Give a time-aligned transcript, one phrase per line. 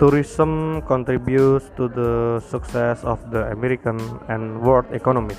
[0.00, 4.00] Tourism contributes to the success of the American
[4.32, 5.36] and world economies.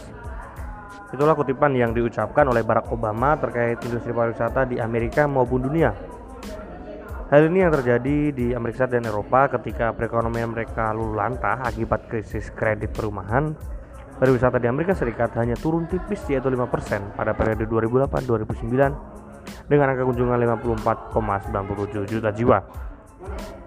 [1.10, 5.98] Itulah kutipan yang diucapkan oleh Barack Obama terkait industri pariwisata di Amerika maupun dunia.
[7.34, 12.06] Hal ini yang terjadi di Amerika Serikat dan Eropa ketika perekonomian mereka luluh lantah akibat
[12.06, 13.58] krisis kredit perumahan.
[14.22, 20.38] Pariwisata di Amerika Serikat hanya turun tipis yaitu 5% pada periode 2008-2009 dengan angka kunjungan
[21.18, 22.62] 54,97 juta jiwa.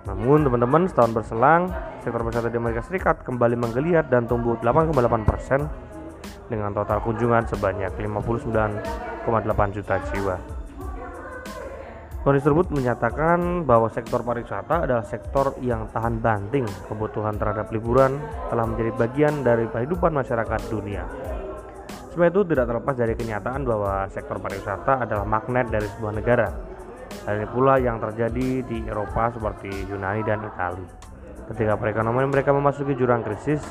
[0.04, 1.72] Namun teman-teman setahun berselang
[2.04, 5.64] sektor pariwisata di Amerika Serikat kembali menggeliat dan tumbuh 8,8 persen
[6.52, 10.36] dengan total kunjungan sebanyak 59,8 juta jiwa.
[12.24, 18.16] Kondisi tersebut menyatakan bahwa sektor pariwisata adalah sektor yang tahan banting kebutuhan terhadap liburan
[18.48, 21.04] telah menjadi bagian dari kehidupan masyarakat dunia.
[22.12, 26.73] Semua itu tidak terlepas dari kenyataan bahwa sektor pariwisata adalah magnet dari sebuah negara
[27.22, 30.90] Hal ini pula yang terjadi di Eropa seperti Yunani dan Italia.
[31.46, 33.62] Ketika perekonomian mereka memasuki jurang krisis,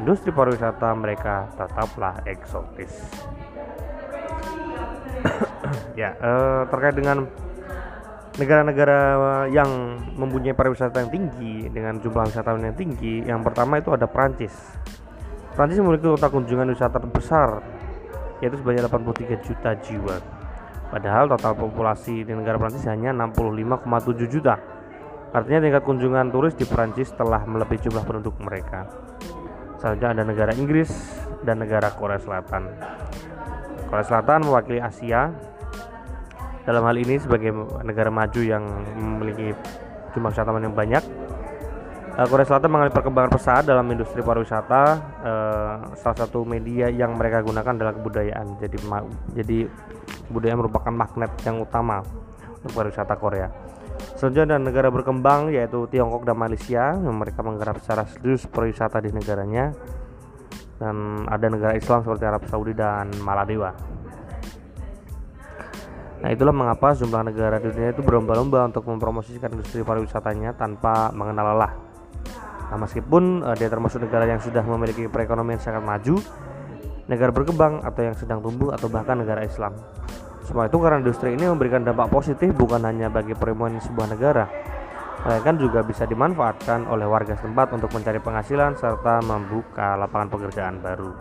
[0.00, 2.90] industri pariwisata mereka tetaplah eksotis.
[6.00, 7.28] ya, eh, terkait dengan
[8.40, 9.00] negara-negara
[9.52, 14.56] yang mempunyai pariwisata yang tinggi dengan jumlah wisatawan yang tinggi, yang pertama itu ada Prancis.
[15.52, 17.60] Prancis memiliki total kunjungan wisata terbesar
[18.42, 20.16] yaitu sebanyak 83 juta jiwa
[20.92, 24.60] Padahal total populasi di negara Prancis hanya 65,7 juta.
[25.32, 28.84] Artinya tingkat kunjungan turis di Prancis telah melebihi jumlah penduduk mereka.
[29.80, 30.92] Selanjutnya ada negara Inggris
[31.48, 32.68] dan negara Korea Selatan.
[33.88, 35.32] Korea Selatan mewakili Asia.
[36.68, 37.50] Dalam hal ini sebagai
[37.82, 38.62] negara maju yang
[38.94, 39.56] memiliki
[40.12, 41.02] jumlah wisatawan yang banyak,
[42.18, 44.82] eh, Korea Selatan mengalami perkembangan pesat dalam industri pariwisata.
[45.22, 48.58] Eh, salah satu media yang mereka gunakan adalah kebudayaan.
[48.60, 48.76] Jadi,
[49.36, 49.58] jadi
[50.28, 52.00] budaya merupakan magnet yang utama
[52.62, 53.48] untuk pariwisata Korea.
[54.16, 59.10] Selanjutnya ada negara berkembang yaitu Tiongkok dan Malaysia yang mereka menggarap secara serius pariwisata di
[59.14, 59.74] negaranya
[60.82, 63.70] dan ada negara Islam seperti Arab Saudi dan Maladewa.
[66.22, 71.54] Nah itulah mengapa jumlah negara di dunia itu berlomba-lomba untuk mempromosikan industri pariwisatanya tanpa mengenal
[71.54, 71.91] lelah.
[72.72, 76.16] Nah, meskipun uh, dia termasuk negara yang sudah memiliki perekonomian sangat maju,
[77.04, 79.76] negara berkembang atau yang sedang tumbuh atau bahkan negara Islam.
[80.48, 84.48] Semua itu karena industri ini memberikan dampak positif bukan hanya bagi perekonomian sebuah negara,
[85.20, 91.12] melainkan juga bisa dimanfaatkan oleh warga setempat untuk mencari penghasilan serta membuka lapangan pekerjaan baru.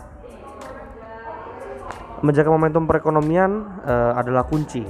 [2.23, 3.51] Menjaga momentum perekonomian
[3.83, 4.87] uh, adalah kunci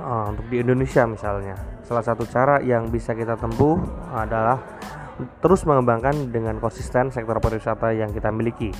[0.00, 1.54] uh, untuk di Indonesia misalnya.
[1.84, 3.76] Salah satu cara yang bisa kita tempuh
[4.16, 4.78] adalah
[5.42, 8.70] terus mengembangkan dengan konsisten sektor pariwisata yang kita miliki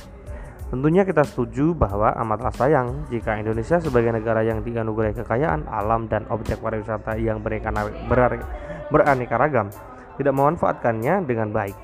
[0.68, 6.28] Tentunya kita setuju bahwa amatlah sayang jika Indonesia sebagai negara yang dianugerahi kekayaan alam dan
[6.28, 9.72] objek pariwisata yang beraneka ragam
[10.20, 11.76] tidak memanfaatkannya dengan baik.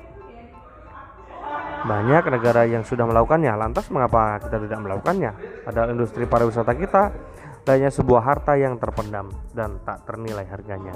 [1.85, 5.31] Banyak negara yang sudah melakukannya, lantas mengapa kita tidak melakukannya?
[5.65, 7.09] Padahal industri pariwisata kita
[7.65, 10.93] hanya sebuah harta yang terpendam dan tak ternilai harganya.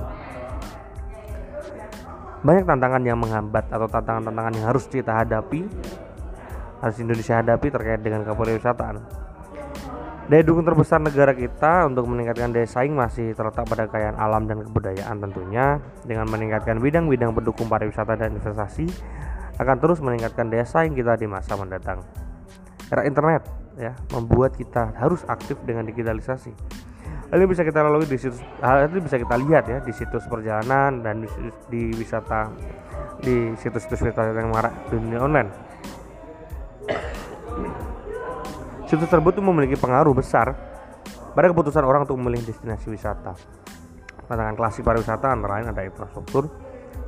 [2.40, 5.68] Banyak tantangan yang menghambat atau tantangan-tantangan yang harus kita hadapi
[6.80, 8.96] harus Indonesia hadapi terkait dengan kepariwisataan.
[10.30, 14.62] Daya dukung terbesar negara kita untuk meningkatkan daya saing masih terletak pada kekayaan alam dan
[14.62, 18.86] kebudayaan tentunya dengan meningkatkan bidang-bidang pendukung pariwisata dan investasi
[19.58, 22.06] akan terus meningkatkan daya saing kita di masa mendatang.
[22.94, 23.44] Era internet
[23.76, 26.54] ya membuat kita harus aktif dengan digitalisasi.
[27.30, 30.26] Hal ini bisa kita lalui di situs hal itu bisa kita lihat ya di situs
[30.26, 31.30] perjalanan dan di,
[31.70, 32.50] di wisata
[33.22, 35.50] di situs-situs wisata yang marak dunia online
[38.90, 40.58] Situs tersebut memiliki pengaruh besar
[41.38, 43.38] pada keputusan orang untuk memilih destinasi wisata.
[44.26, 46.50] Tantangan klasik pariwisata antara lain ada infrastruktur,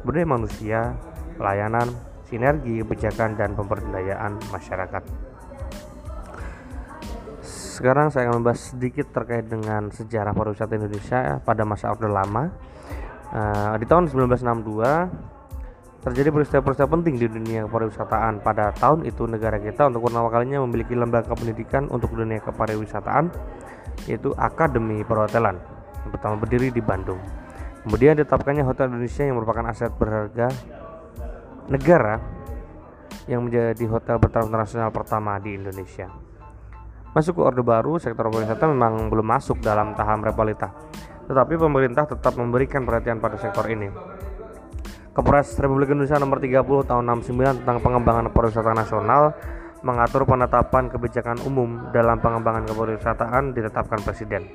[0.06, 0.94] budaya manusia,
[1.42, 1.90] pelayanan,
[2.30, 5.31] sinergi, kebijakan, dan pemberdayaan masyarakat.
[7.72, 12.52] Sekarang saya akan membahas sedikit terkait dengan sejarah pariwisata Indonesia pada masa Orde Lama.
[13.32, 18.44] Uh, di tahun 1962 terjadi peristiwa-peristiwa penting di dunia pariwisataan.
[18.44, 23.32] Pada tahun itu negara kita untuk pertama kalinya memiliki lembaga pendidikan untuk dunia kepariwisataan
[24.04, 25.56] yaitu Akademi Perhotelan
[26.04, 27.24] yang pertama berdiri di Bandung.
[27.88, 30.52] Kemudian ditetapkannya Hotel Indonesia yang merupakan aset berharga
[31.72, 32.20] negara
[33.32, 36.31] yang menjadi hotel bertaraf internasional pertama di Indonesia
[37.12, 40.72] masuk ke Orde Baru sektor pariwisata memang belum masuk dalam tahap repolita
[41.28, 43.92] tetapi pemerintah tetap memberikan perhatian pada sektor ini
[45.12, 49.36] Kepres Republik Indonesia nomor 30 tahun 69 tentang pengembangan pariwisata nasional
[49.82, 54.46] mengatur penetapan kebijakan umum dalam pengembangan kepariwisataan ditetapkan presiden.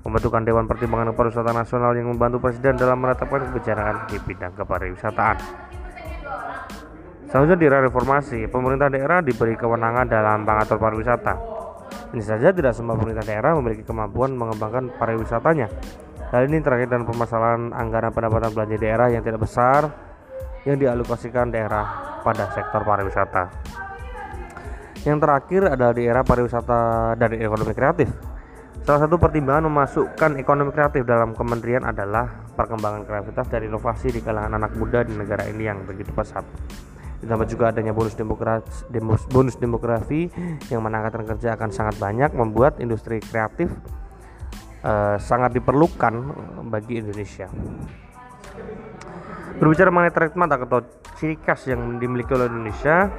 [0.00, 5.36] Pembentukan Dewan Pertimbangan Pariwisata Nasional yang membantu Presiden dalam menetapkan kebijakan di bidang kepariwisataan.
[7.28, 11.59] Selanjutnya di era reformasi, pemerintah daerah diberi kewenangan dalam mengatur pariwisata.
[12.10, 15.70] Ini saja tidak semua pemerintah daerah memiliki kemampuan mengembangkan pariwisatanya.
[16.34, 19.90] Hal ini terkait dengan permasalahan anggaran pendapatan belanja daerah yang tidak besar
[20.66, 23.44] yang dialokasikan daerah pada sektor pariwisata.
[25.06, 26.80] Yang terakhir adalah di era pariwisata
[27.14, 28.10] dari ekonomi kreatif.
[28.82, 32.26] Salah satu pertimbangan memasukkan ekonomi kreatif dalam kementerian adalah
[32.58, 36.42] perkembangan kreativitas dan inovasi di kalangan anak muda di negara ini yang begitu pesat
[37.20, 38.68] ditambah juga adanya bonus demografi,
[39.28, 40.32] bonus demografi
[40.72, 43.68] yang menangkatan kerja akan sangat banyak membuat industri kreatif
[44.84, 46.14] uh, sangat diperlukan
[46.72, 47.48] bagi Indonesia.
[49.60, 50.80] Berbicara mengenai trademark atau
[51.20, 53.12] ciri khas yang dimiliki oleh Indonesia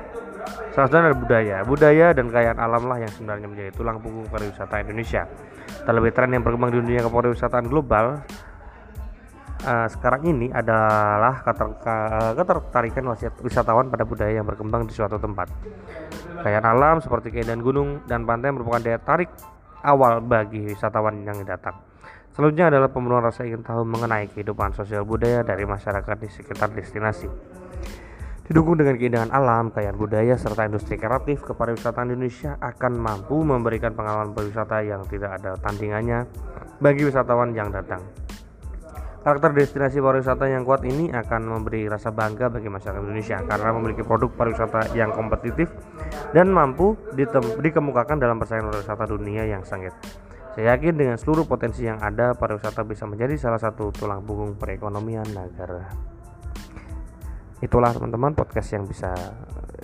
[0.73, 1.57] salah satunya adalah budaya.
[1.61, 5.29] Budaya dan kekayaan alam lah yang sebenarnya menjadi tulang punggung pariwisata Indonesia.
[5.85, 8.25] Terlebih tren yang berkembang di dunia kepariwisataan global
[9.65, 11.41] uh, sekarang ini adalah
[12.35, 13.05] ketertarikan
[13.41, 15.49] wisatawan pada budaya yang berkembang di suatu tempat.
[16.41, 19.29] Kekayaan alam seperti keindahan gunung dan pantai merupakan daya tarik
[19.85, 21.77] awal bagi wisatawan yang datang.
[22.31, 27.27] Selanjutnya adalah pemenuhan rasa ingin tahu mengenai kehidupan sosial budaya dari masyarakat di sekitar destinasi.
[28.47, 34.35] Didukung dengan keindahan alam, kekayaan budaya, serta industri kreatif, kepariwisataan Indonesia akan mampu memberikan pengalaman
[34.35, 36.27] berwisata yang tidak ada tandingannya
[36.83, 38.03] bagi wisatawan yang datang.
[39.21, 44.01] Karakter destinasi pariwisata yang kuat ini akan memberi rasa bangga bagi masyarakat Indonesia karena memiliki
[44.01, 45.69] produk pariwisata yang kompetitif
[46.33, 46.97] dan mampu
[47.61, 49.93] dikemukakan dalam persaingan pariwisata dunia yang sengit.
[50.57, 55.29] Saya yakin dengan seluruh potensi yang ada, pariwisata bisa menjadi salah satu tulang punggung perekonomian
[55.29, 55.85] negara.
[57.61, 59.13] Itulah teman-teman podcast yang bisa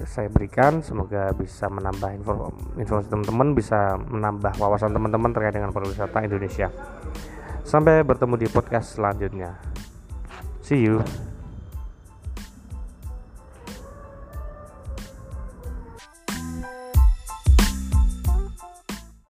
[0.01, 0.81] saya berikan.
[0.81, 6.74] Semoga bisa menambah informasi teman-teman, bisa menambah wawasan teman-teman terkait dengan pariwisata Indonesia.
[7.68, 9.60] Sampai bertemu di podcast selanjutnya.
[10.64, 11.04] See you.